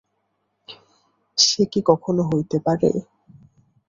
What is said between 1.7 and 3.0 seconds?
কি কখনো হইতে পারে?